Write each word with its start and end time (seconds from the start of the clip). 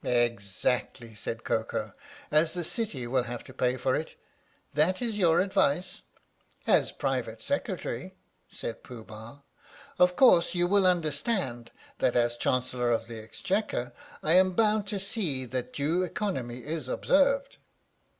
"Exactly," 0.03 1.13
said 1.13 1.43
Koko." 1.43 1.93
As 2.31 2.55
the 2.55 2.63
city 2.63 3.05
will 3.05 3.21
have 3.25 3.43
to 3.43 3.53
pay 3.53 3.77
for 3.77 3.95
it. 3.95 4.15
That 4.73 4.99
is 4.99 5.19
your 5.19 5.39
advice?" 5.39 6.01
"As 6.65 6.91
Private 6.91 7.39
Secretary," 7.39 8.15
said 8.49 8.81
Pooh 8.83 9.03
Bah. 9.03 9.41
"Of 9.99 10.15
course 10.15 10.55
you 10.55 10.65
will 10.65 10.87
understand 10.87 11.69
that 11.99 12.15
as 12.15 12.35
Chancellor 12.35 12.91
of 12.91 13.05
the 13.05 13.21
Exchequer 13.21 13.93
I 14.23 14.33
am 14.33 14.53
bound 14.53 14.87
to 14.87 14.97
see 14.97 15.45
that 15.45 15.71
due 15.71 16.01
economy 16.01 16.63
is 16.65 16.87
observed." 16.87 17.57